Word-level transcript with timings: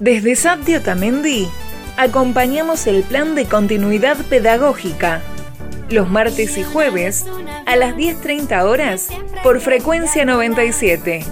Desde 0.00 0.36
SAP 0.36 0.68
Otamendi 0.80 1.48
acompañamos 1.96 2.86
el 2.86 3.02
plan 3.02 3.34
de 3.34 3.46
continuidad 3.46 4.16
pedagógica 4.26 5.22
los 5.90 6.08
martes 6.10 6.58
y 6.58 6.64
jueves 6.64 7.24
a 7.66 7.76
las 7.76 7.94
10.30 7.94 8.62
horas 8.64 9.08
por 9.42 9.60
frecuencia 9.60 10.24
97. 10.24 11.24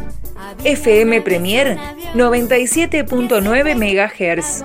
FM 0.64 1.20
Premier 1.22 1.76
97.9 2.14 3.74
MHz. 3.76 4.64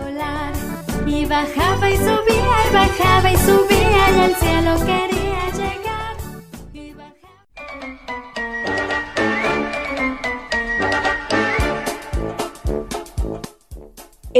Y 1.06 1.26
bajaba 1.26 1.90
y 1.90 1.98
subía, 1.98 2.16
y 2.70 2.74
bajaba 2.74 3.32
y 3.32 3.38
subía, 3.38 4.10
y 4.16 4.20
al 4.20 4.36
cielo 4.36 4.76
quería 4.86 5.31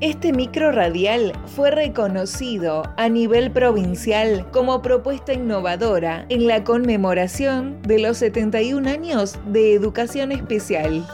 Este 0.00 0.32
micro 0.32 0.72
radial 0.72 1.34
fue 1.44 1.70
reconocido 1.70 2.84
a 2.96 3.10
nivel 3.10 3.50
provincial 3.50 4.50
como 4.50 4.80
propuesta 4.80 5.34
innovadora 5.34 6.24
en 6.30 6.46
la 6.46 6.64
conmemoración 6.64 7.82
de 7.82 7.98
los 7.98 8.16
71 8.16 8.88
años 8.88 9.38
de 9.46 9.74
educación 9.74 10.32
especial. 10.32 11.06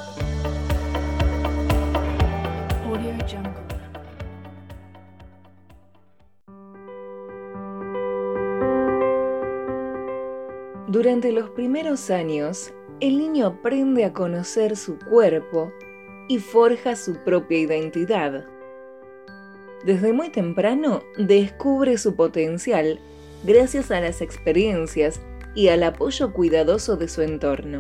Durante 10.87 11.33
los 11.33 11.51
primeros 11.51 12.11
años, 12.11 12.73
el 13.01 13.19
niño 13.19 13.47
aprende 13.47 14.05
a 14.05 14.13
conocer 14.13 14.77
su 14.77 14.99
cuerpo 14.99 15.73
y 16.29 16.39
forja 16.39 16.97
su 16.97 17.17
propia 17.25 17.59
identidad 17.59 18.47
desde 19.87 20.13
muy 20.13 20.31
temprano 20.31 21.05
descubre 21.17 21.97
su 21.97 22.17
potencial 22.17 22.99
gracias 23.45 23.93
a 23.93 24.01
las 24.01 24.21
experiencias 24.21 25.21
y 25.55 25.69
al 25.69 25.85
apoyo 25.85 26.33
cuidadoso 26.33 26.97
de 26.97 27.07
su 27.07 27.23
entorno. 27.23 27.79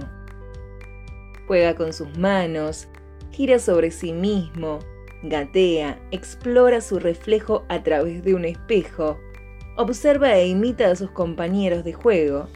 Juega 1.49 1.75
con 1.75 1.93
sus 1.93 2.17
manos, 2.17 2.87
gira 3.33 3.59
sobre 3.59 3.91
sí 3.91 4.13
mismo, 4.13 4.79
gatea, 5.25 6.01
explora 6.13 6.81
su 6.81 7.01
reflejo 7.01 7.65
a 7.69 7.83
través 7.83 8.23
de 8.23 8.35
un 8.35 8.45
espejo, 8.45 9.19
observa 9.77 10.37
e 10.37 10.47
imita 10.47 10.93
a 10.93 10.95
sus 10.95 11.11
compañeros 11.11 11.83
de 11.83 11.93
juego. 11.93 12.47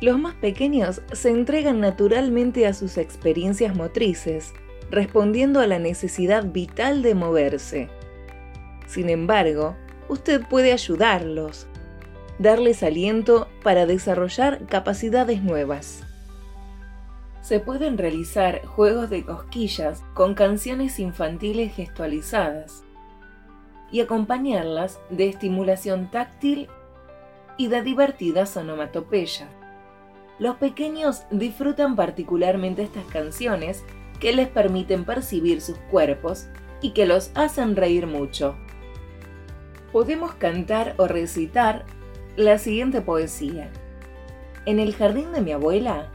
Los 0.00 0.18
más 0.18 0.34
pequeños 0.34 1.02
se 1.12 1.28
entregan 1.28 1.80
naturalmente 1.80 2.66
a 2.66 2.72
sus 2.72 2.96
experiencias 2.96 3.76
motrices, 3.76 4.54
respondiendo 4.90 5.60
a 5.60 5.66
la 5.66 5.78
necesidad 5.78 6.46
vital 6.46 7.02
de 7.02 7.14
moverse. 7.14 7.88
Sin 8.86 9.10
embargo, 9.10 9.76
usted 10.08 10.42
puede 10.48 10.72
ayudarlos, 10.72 11.66
darles 12.38 12.82
aliento 12.82 13.46
para 13.62 13.84
desarrollar 13.84 14.66
capacidades 14.66 15.42
nuevas. 15.42 16.02
Se 17.42 17.60
pueden 17.60 17.98
realizar 17.98 18.64
juegos 18.64 19.10
de 19.10 19.24
cosquillas 19.24 20.02
con 20.14 20.34
canciones 20.34 20.98
infantiles 20.98 21.74
gestualizadas 21.74 22.84
y 23.92 24.00
acompañarlas 24.00 24.98
de 25.10 25.28
estimulación 25.28 26.10
táctil 26.10 26.68
y 27.58 27.68
de 27.68 27.82
divertidas 27.82 28.56
onomatopeyas. 28.56 29.59
Los 30.40 30.56
pequeños 30.56 31.22
disfrutan 31.30 31.94
particularmente 31.94 32.82
estas 32.82 33.04
canciones 33.04 33.84
que 34.18 34.32
les 34.32 34.48
permiten 34.48 35.04
percibir 35.04 35.60
sus 35.60 35.78
cuerpos 35.92 36.48
y 36.82 36.90
que 36.90 37.06
los 37.06 37.30
hacen 37.36 37.76
reír 37.76 38.08
mucho 38.08 38.56
podemos 39.92 40.34
cantar 40.34 40.94
o 40.98 41.06
recitar 41.06 41.84
la 42.36 42.58
siguiente 42.58 43.00
poesía. 43.00 43.70
En 44.66 44.78
el 44.78 44.94
jardín 44.94 45.32
de 45.32 45.40
mi 45.40 45.52
abuela 45.52 46.08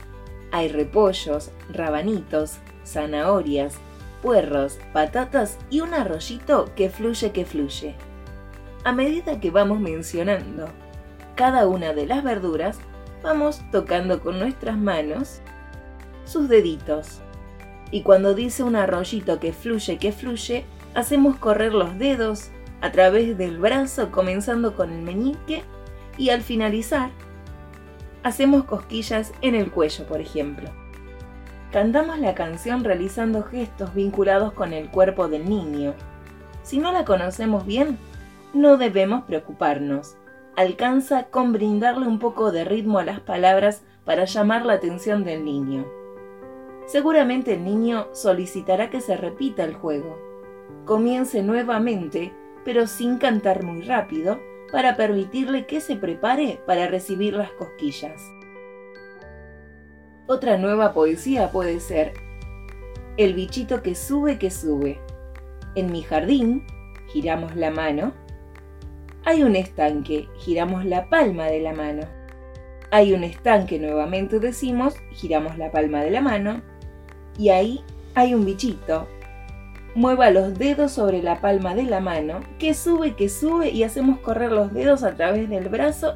hay 0.51 0.69
repollos, 0.69 1.51
rabanitos, 1.71 2.57
zanahorias, 2.85 3.75
puerros, 4.21 4.79
patatas 4.93 5.57
y 5.69 5.81
un 5.81 5.93
arroyito 5.93 6.71
que 6.75 6.89
fluye 6.89 7.31
que 7.31 7.45
fluye. 7.45 7.95
A 8.83 8.91
medida 8.91 9.39
que 9.39 9.51
vamos 9.51 9.79
mencionando 9.79 10.67
cada 11.35 11.67
una 11.67 11.93
de 11.93 12.05
las 12.05 12.23
verduras, 12.23 12.79
vamos 13.25 13.61
tocando 13.71 14.21
con 14.21 14.37
nuestras 14.37 14.77
manos 14.77 15.41
sus 16.25 16.47
deditos. 16.47 17.21
Y 17.89 18.03
cuando 18.03 18.35
dice 18.35 18.61
un 18.61 18.75
arroyito 18.75 19.39
que 19.39 19.51
fluye 19.51 19.97
que 19.97 20.11
fluye, 20.11 20.63
hacemos 20.93 21.35
correr 21.37 21.73
los 21.73 21.97
dedos 21.97 22.49
a 22.81 22.91
través 22.91 23.35
del 23.35 23.57
brazo 23.57 24.11
comenzando 24.11 24.75
con 24.75 24.91
el 24.93 25.01
meñique 25.01 25.63
y 26.19 26.29
al 26.29 26.41
finalizar 26.41 27.09
hacemos 28.21 28.65
cosquillas 28.65 29.33
en 29.41 29.55
el 29.55 29.71
cuello, 29.71 30.05
por 30.05 30.21
ejemplo. 30.21 30.69
Cantamos 31.71 32.19
la 32.19 32.35
canción 32.35 32.83
realizando 32.83 33.41
gestos 33.41 33.95
vinculados 33.95 34.53
con 34.53 34.71
el 34.71 34.89
cuerpo 34.89 35.27
del 35.27 35.49
niño. 35.49 35.95
Si 36.61 36.77
no 36.77 36.91
la 36.91 37.05
conocemos 37.05 37.65
bien, 37.65 37.97
no 38.53 38.77
debemos 38.77 39.23
preocuparnos. 39.23 40.15
Alcanza 40.55 41.25
con 41.25 41.51
brindarle 41.51 42.07
un 42.07 42.19
poco 42.19 42.51
de 42.51 42.63
ritmo 42.63 42.99
a 42.99 43.05
las 43.05 43.19
palabras 43.19 43.83
para 44.05 44.25
llamar 44.25 44.65
la 44.65 44.73
atención 44.73 45.23
del 45.23 45.43
niño. 45.43 45.85
Seguramente 46.85 47.53
el 47.53 47.63
niño 47.63 48.07
solicitará 48.13 48.89
que 48.89 49.01
se 49.01 49.17
repita 49.17 49.63
el 49.63 49.73
juego. 49.73 50.17
Comience 50.85 51.41
nuevamente 51.43 52.31
pero 52.65 52.87
sin 52.87 53.19
cantar 53.19 53.63
muy 53.63 53.83
rápido, 53.83 54.41
para 54.71 54.97
permitirle 54.97 55.67
que 55.67 55.79
se 55.79 55.95
prepare 55.95 56.59
para 56.65 56.87
recibir 56.87 57.35
las 57.35 57.51
cosquillas. 57.51 58.21
Otra 60.27 60.57
nueva 60.57 60.91
poesía 60.91 61.51
puede 61.51 61.79
ser 61.79 62.13
El 63.15 63.35
bichito 63.35 63.81
que 63.83 63.95
sube, 63.95 64.39
que 64.39 64.49
sube. 64.49 64.99
En 65.75 65.91
mi 65.91 66.01
jardín, 66.01 66.65
giramos 67.13 67.55
la 67.55 67.69
mano. 67.69 68.11
Hay 69.25 69.43
un 69.43 69.55
estanque, 69.55 70.29
giramos 70.37 70.85
la 70.85 71.09
palma 71.09 71.47
de 71.47 71.59
la 71.59 71.73
mano. 71.73 72.03
Hay 72.91 73.13
un 73.13 73.23
estanque, 73.23 73.79
nuevamente 73.79 74.39
decimos, 74.39 74.95
giramos 75.11 75.57
la 75.57 75.71
palma 75.71 76.01
de 76.03 76.11
la 76.11 76.21
mano. 76.21 76.61
Y 77.37 77.49
ahí 77.49 77.83
hay 78.13 78.33
un 78.33 78.45
bichito, 78.45 79.07
Mueva 79.95 80.29
los 80.29 80.59
dedos 80.59 80.91
sobre 80.91 81.23
la 81.23 81.39
palma 81.39 81.73
de 81.73 81.83
la 81.83 82.01
mano, 82.01 82.41
que 82.59 82.73
sube, 82.73 83.15
que 83.15 83.29
sube 83.29 83.69
y 83.69 83.83
hacemos 83.83 84.19
correr 84.19 84.51
los 84.51 84.73
dedos 84.73 85.03
a 85.03 85.15
través 85.15 85.49
del 85.49 85.69
brazo 85.69 86.13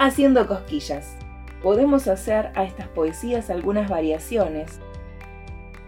haciendo 0.00 0.48
cosquillas. 0.48 1.16
Podemos 1.62 2.08
hacer 2.08 2.50
a 2.56 2.64
estas 2.64 2.88
poesías 2.88 3.50
algunas 3.50 3.88
variaciones, 3.88 4.80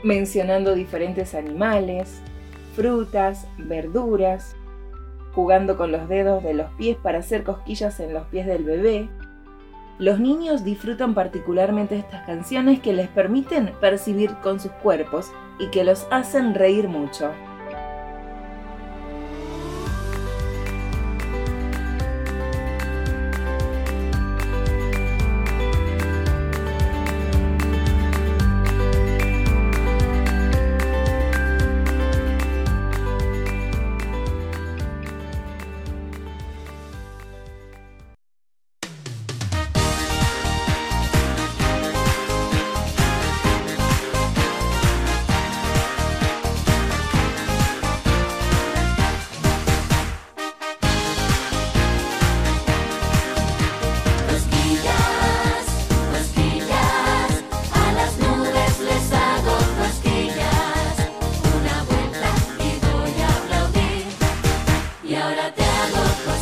mencionando 0.04 0.76
diferentes 0.76 1.34
animales, 1.34 2.20
frutas, 2.76 3.48
verduras, 3.58 4.54
jugando 5.36 5.76
con 5.76 5.92
los 5.92 6.08
dedos 6.08 6.42
de 6.42 6.54
los 6.54 6.70
pies 6.72 6.96
para 6.96 7.18
hacer 7.18 7.44
cosquillas 7.44 8.00
en 8.00 8.14
los 8.14 8.26
pies 8.28 8.46
del 8.46 8.64
bebé, 8.64 9.10
los 9.98 10.18
niños 10.18 10.64
disfrutan 10.64 11.12
particularmente 11.12 11.98
estas 11.98 12.24
canciones 12.24 12.80
que 12.80 12.94
les 12.94 13.08
permiten 13.08 13.70
percibir 13.78 14.34
con 14.42 14.58
sus 14.58 14.72
cuerpos 14.72 15.30
y 15.58 15.66
que 15.68 15.84
los 15.84 16.06
hacen 16.10 16.54
reír 16.54 16.88
mucho. 16.88 17.30
ahora 65.26 65.50
te 65.52 65.62
hago 65.62 66.35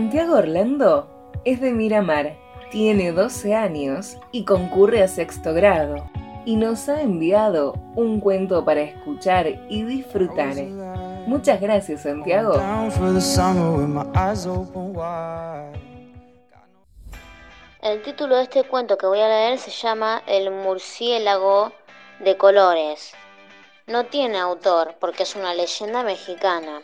Santiago 0.00 0.36
Orlando 0.36 1.06
es 1.44 1.60
de 1.60 1.72
Miramar, 1.72 2.34
tiene 2.70 3.12
12 3.12 3.54
años 3.54 4.16
y 4.32 4.46
concurre 4.46 5.02
a 5.02 5.08
sexto 5.08 5.52
grado 5.52 6.08
y 6.46 6.56
nos 6.56 6.88
ha 6.88 7.02
enviado 7.02 7.74
un 7.96 8.18
cuento 8.18 8.64
para 8.64 8.80
escuchar 8.80 9.46
y 9.68 9.82
disfrutar. 9.82 10.54
Muchas 11.26 11.60
gracias 11.60 12.00
Santiago. 12.04 12.54
El 17.82 18.02
título 18.02 18.36
de 18.36 18.42
este 18.44 18.64
cuento 18.64 18.96
que 18.96 19.06
voy 19.06 19.20
a 19.20 19.28
leer 19.28 19.58
se 19.58 19.70
llama 19.70 20.22
El 20.26 20.50
murciélago 20.50 21.72
de 22.20 22.38
colores. 22.38 23.12
No 23.86 24.06
tiene 24.06 24.38
autor 24.38 24.94
porque 24.98 25.24
es 25.24 25.36
una 25.36 25.52
leyenda 25.52 26.02
mexicana. 26.02 26.80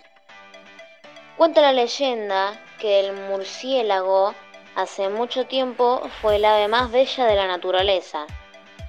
Cuenta 1.38 1.62
la 1.62 1.72
leyenda 1.72 2.60
que 2.78 3.00
el 3.00 3.12
murciélago 3.12 4.34
hace 4.74 5.08
mucho 5.08 5.46
tiempo 5.46 6.02
fue 6.20 6.36
el 6.36 6.44
ave 6.44 6.68
más 6.68 6.90
bella 6.90 7.24
de 7.26 7.34
la 7.34 7.46
naturaleza. 7.46 8.26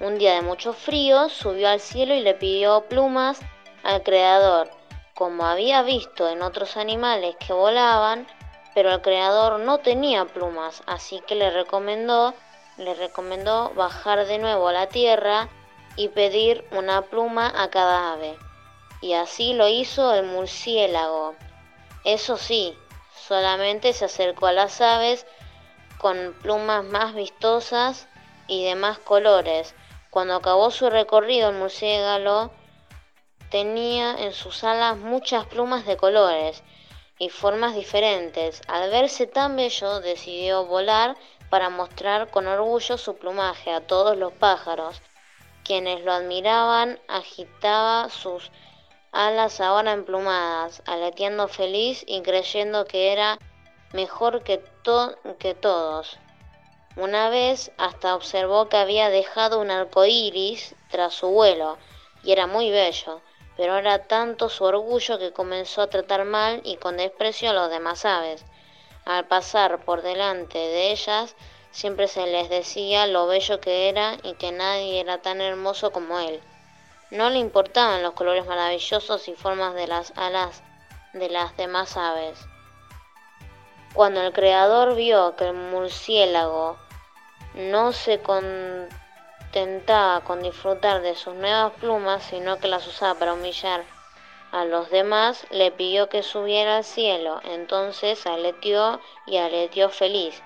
Un 0.00 0.18
día 0.18 0.34
de 0.34 0.42
mucho 0.42 0.72
frío 0.72 1.28
subió 1.28 1.68
al 1.68 1.80
cielo 1.80 2.14
y 2.14 2.20
le 2.20 2.34
pidió 2.34 2.82
plumas 2.82 3.40
al 3.82 4.02
creador. 4.02 4.70
Como 5.14 5.44
había 5.44 5.82
visto 5.82 6.28
en 6.28 6.42
otros 6.42 6.76
animales 6.76 7.34
que 7.44 7.52
volaban, 7.52 8.26
pero 8.74 8.92
el 8.92 9.00
creador 9.00 9.58
no 9.58 9.78
tenía 9.78 10.24
plumas, 10.24 10.82
así 10.86 11.20
que 11.26 11.34
le 11.34 11.50
recomendó, 11.50 12.34
le 12.76 12.94
recomendó 12.94 13.70
bajar 13.70 14.26
de 14.26 14.38
nuevo 14.38 14.68
a 14.68 14.72
la 14.72 14.88
tierra 14.88 15.48
y 15.96 16.08
pedir 16.08 16.64
una 16.70 17.02
pluma 17.02 17.52
a 17.56 17.70
cada 17.70 18.12
ave. 18.12 18.36
Y 19.00 19.14
así 19.14 19.54
lo 19.54 19.66
hizo 19.66 20.14
el 20.14 20.26
murciélago. 20.26 21.34
Eso 22.04 22.36
sí, 22.36 22.76
solamente 23.28 23.92
se 23.92 24.06
acercó 24.06 24.46
a 24.46 24.52
las 24.52 24.80
aves 24.80 25.26
con 25.98 26.34
plumas 26.40 26.82
más 26.82 27.14
vistosas 27.14 28.08
y 28.46 28.64
de 28.64 28.74
más 28.74 28.98
colores. 28.98 29.74
Cuando 30.08 30.34
acabó 30.34 30.70
su 30.70 30.88
recorrido, 30.88 31.50
el 31.50 31.56
murciélago 31.56 32.50
tenía 33.50 34.16
en 34.18 34.32
sus 34.32 34.64
alas 34.64 34.96
muchas 34.96 35.44
plumas 35.46 35.84
de 35.84 35.98
colores 35.98 36.62
y 37.18 37.28
formas 37.28 37.74
diferentes. 37.74 38.62
Al 38.66 38.88
verse 38.90 39.26
tan 39.26 39.56
bello, 39.56 40.00
decidió 40.00 40.64
volar 40.64 41.14
para 41.50 41.68
mostrar 41.68 42.30
con 42.30 42.46
orgullo 42.46 42.96
su 42.96 43.16
plumaje 43.16 43.70
a 43.70 43.86
todos 43.86 44.16
los 44.16 44.32
pájaros. 44.32 45.02
Quienes 45.64 46.02
lo 46.02 46.12
admiraban 46.14 46.98
agitaba 47.08 48.08
sus 48.08 48.50
alas 49.26 49.60
ahora 49.60 49.92
emplumadas, 49.92 50.82
aleteando 50.86 51.48
feliz 51.48 52.04
y 52.06 52.22
creyendo 52.22 52.84
que 52.84 53.12
era 53.12 53.38
mejor 53.92 54.42
que, 54.42 54.62
que 55.38 55.54
todos. 55.54 56.18
Una 56.96 57.28
vez 57.28 57.72
hasta 57.78 58.14
observó 58.14 58.68
que 58.68 58.76
había 58.76 59.08
dejado 59.10 59.60
un 59.60 59.70
arco 59.70 60.04
iris 60.04 60.74
tras 60.90 61.14
su 61.14 61.28
vuelo, 61.28 61.78
y 62.22 62.32
era 62.32 62.46
muy 62.46 62.70
bello 62.70 63.22
pero 63.58 63.76
era 63.76 64.06
tanto 64.06 64.48
su 64.48 64.62
orgullo 64.62 65.18
que 65.18 65.32
comenzó 65.32 65.82
a 65.82 65.90
tratar 65.90 66.24
mal 66.24 66.60
y 66.62 66.76
con 66.76 66.96
desprecio 66.96 67.50
a 67.50 67.52
los 67.52 67.68
demás 67.68 68.04
aves. 68.04 68.44
Al 69.04 69.26
pasar 69.26 69.84
por 69.84 70.02
delante 70.02 70.58
de 70.58 70.92
ellas, 70.92 71.34
siempre 71.72 72.06
se 72.06 72.24
les 72.28 72.48
decía 72.48 73.08
lo 73.08 73.26
bello 73.26 73.60
que 73.60 73.88
era 73.88 74.16
y 74.22 74.34
que 74.34 74.52
nadie 74.52 75.00
era 75.00 75.22
tan 75.22 75.40
hermoso 75.40 75.90
como 75.90 76.20
él. 76.20 76.40
No 77.10 77.30
le 77.30 77.38
importaban 77.38 78.02
los 78.02 78.12
colores 78.12 78.46
maravillosos 78.46 79.28
y 79.28 79.34
formas 79.34 79.74
de 79.74 79.86
las 79.86 80.12
alas 80.16 80.62
de 81.12 81.28
las 81.30 81.56
demás 81.56 81.96
aves. 81.96 82.46
Cuando 83.94 84.20
el 84.20 84.32
creador 84.32 84.94
vio 84.94 85.34
que 85.36 85.46
el 85.46 85.54
murciélago 85.54 86.76
no 87.54 87.92
se 87.92 88.20
con 88.20 88.88
tentaba 89.52 90.20
con 90.20 90.42
disfrutar 90.42 91.00
de 91.00 91.14
sus 91.14 91.34
nuevas 91.34 91.72
plumas, 91.80 92.22
sino 92.22 92.58
que 92.58 92.68
las 92.68 92.86
usaba 92.86 93.18
para 93.18 93.32
humillar 93.32 93.84
a 94.52 94.64
los 94.64 94.90
demás, 94.90 95.46
le 95.50 95.70
pidió 95.70 96.08
que 96.08 96.22
subiera 96.22 96.76
al 96.76 96.84
cielo. 96.84 97.40
Entonces 97.44 98.26
aleteó 98.26 99.00
y 99.26 99.38
aleteó 99.38 99.88
feliz. 99.88 100.42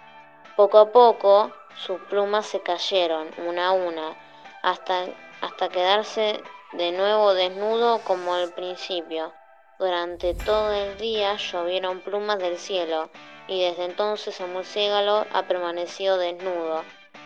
Poco 0.56 0.78
a 0.78 0.92
poco 0.92 1.52
sus 1.74 2.00
plumas 2.02 2.46
se 2.46 2.60
cayeron 2.60 3.30
una 3.38 3.68
a 3.68 3.72
una, 3.72 4.16
hasta, 4.62 5.06
hasta 5.42 5.68
quedarse 5.68 6.40
de 6.72 6.92
nuevo 6.92 7.34
desnudo 7.34 8.00
como 8.04 8.34
al 8.34 8.54
principio. 8.54 9.32
Durante 9.78 10.32
todo 10.32 10.72
el 10.72 10.96
día 10.96 11.36
llovieron 11.36 12.00
plumas 12.00 12.38
del 12.38 12.56
cielo, 12.56 13.10
y 13.48 13.62
desde 13.62 13.84
entonces 13.84 14.40
el 14.40 14.48
murciélago 14.48 15.26
ha 15.32 15.42
permanecido 15.42 16.16
desnudo 16.16 16.82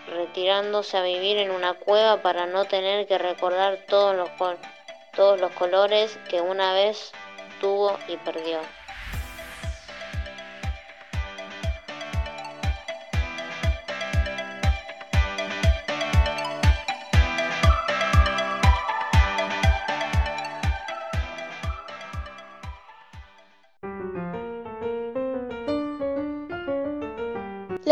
retirándose 0.08 0.96
a 0.96 1.02
vivir 1.02 1.36
en 1.38 1.50
una 1.50 1.74
cueva 1.74 2.22
para 2.22 2.46
no 2.46 2.64
tener 2.64 3.06
que 3.06 3.18
recordar 3.18 3.84
todos 3.88 4.16
los, 4.16 4.30
todos 5.14 5.40
los 5.40 5.52
colores 5.52 6.18
que 6.28 6.40
una 6.40 6.72
vez 6.72 7.12
tuvo 7.60 7.96
y 8.08 8.16
perdió. 8.18 8.60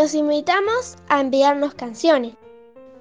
Los 0.04 0.12
invitamos 0.12 0.96
a 1.08 1.23
enviarnos 1.23 1.73
canciones, 1.73 2.34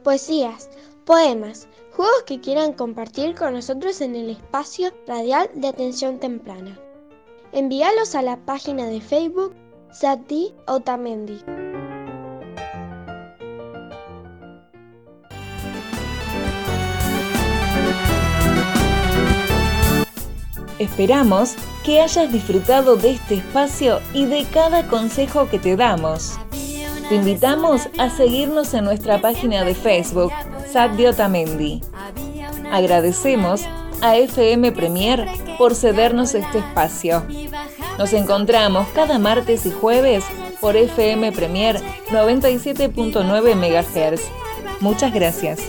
poesías, 0.05 0.69
poemas, 1.03 1.67
juegos 1.91 2.23
que 2.25 2.39
quieran 2.39 2.71
compartir 2.71 3.35
con 3.35 3.51
nosotros 3.51 3.99
en 3.99 4.15
el 4.15 4.29
espacio 4.29 4.89
radial 5.05 5.49
de 5.53 5.67
atención 5.67 6.17
temprana. 6.17 6.79
Envíalos 7.51 8.15
a 8.15 8.21
la 8.21 8.37
página 8.37 8.85
de 8.85 9.01
Facebook 9.01 9.53
Sati 9.91 10.53
Otamendi. 10.65 11.41
Esperamos 20.79 21.55
que 21.83 21.99
hayas 21.99 22.31
disfrutado 22.31 22.95
de 22.95 23.11
este 23.11 23.35
espacio 23.35 23.99
y 24.13 24.25
de 24.25 24.45
cada 24.45 24.87
consejo 24.87 25.49
que 25.49 25.59
te 25.59 25.75
damos. 25.75 26.39
Te 27.09 27.15
invitamos 27.15 27.89
a 27.97 28.09
seguirnos 28.09 28.73
en 28.73 28.85
nuestra 28.85 29.19
página 29.19 29.63
de 29.63 29.75
Facebook, 29.75 30.31
Sadio 30.71 31.11
Otamendi. 31.11 31.81
Agradecemos 32.71 33.61
a 34.01 34.17
FM 34.17 34.71
Premier 34.71 35.27
por 35.57 35.75
cedernos 35.75 36.33
este 36.33 36.59
espacio. 36.59 37.23
Nos 37.97 38.13
encontramos 38.13 38.87
cada 38.89 39.19
martes 39.19 39.65
y 39.65 39.71
jueves 39.71 40.23
por 40.59 40.75
FM 40.75 41.31
Premier 41.33 41.81
97.9 42.09 43.55
MHz. 43.55 44.21
Muchas 44.81 45.13
gracias. 45.13 45.59